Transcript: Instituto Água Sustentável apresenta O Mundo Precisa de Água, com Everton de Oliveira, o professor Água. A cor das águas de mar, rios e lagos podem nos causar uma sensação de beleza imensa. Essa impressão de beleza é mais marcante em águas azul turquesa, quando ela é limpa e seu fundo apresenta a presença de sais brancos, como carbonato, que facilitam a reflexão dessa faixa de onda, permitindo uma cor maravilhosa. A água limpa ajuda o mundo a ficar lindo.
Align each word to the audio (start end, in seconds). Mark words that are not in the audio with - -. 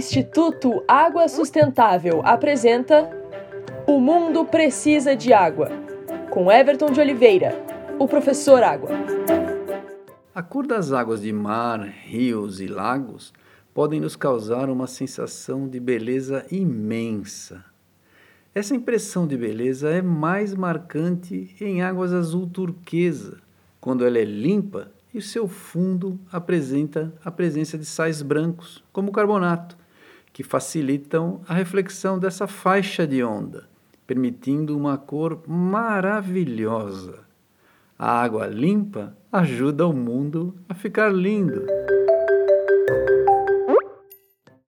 Instituto 0.00 0.82
Água 0.88 1.28
Sustentável 1.28 2.22
apresenta 2.24 3.10
O 3.86 4.00
Mundo 4.00 4.46
Precisa 4.46 5.14
de 5.14 5.30
Água, 5.30 5.68
com 6.30 6.50
Everton 6.50 6.90
de 6.90 6.98
Oliveira, 6.98 7.54
o 7.98 8.08
professor 8.08 8.62
Água. 8.62 8.88
A 10.34 10.42
cor 10.42 10.66
das 10.66 10.90
águas 10.90 11.20
de 11.20 11.30
mar, 11.34 11.80
rios 11.80 12.62
e 12.62 12.66
lagos 12.66 13.30
podem 13.74 14.00
nos 14.00 14.16
causar 14.16 14.70
uma 14.70 14.86
sensação 14.86 15.68
de 15.68 15.78
beleza 15.78 16.46
imensa. 16.50 17.62
Essa 18.54 18.74
impressão 18.74 19.26
de 19.26 19.36
beleza 19.36 19.90
é 19.90 20.00
mais 20.00 20.54
marcante 20.54 21.54
em 21.60 21.82
águas 21.82 22.14
azul 22.14 22.46
turquesa, 22.46 23.36
quando 23.78 24.06
ela 24.06 24.16
é 24.16 24.24
limpa 24.24 24.90
e 25.12 25.20
seu 25.20 25.46
fundo 25.46 26.18
apresenta 26.32 27.12
a 27.22 27.30
presença 27.30 27.76
de 27.76 27.84
sais 27.84 28.22
brancos, 28.22 28.82
como 28.94 29.12
carbonato, 29.12 29.78
que 30.32 30.42
facilitam 30.42 31.40
a 31.48 31.54
reflexão 31.54 32.18
dessa 32.18 32.46
faixa 32.46 33.06
de 33.06 33.22
onda, 33.22 33.68
permitindo 34.06 34.76
uma 34.76 34.96
cor 34.96 35.42
maravilhosa. 35.46 37.20
A 37.98 38.22
água 38.22 38.46
limpa 38.46 39.16
ajuda 39.30 39.86
o 39.86 39.92
mundo 39.92 40.54
a 40.68 40.74
ficar 40.74 41.12
lindo. 41.12 41.66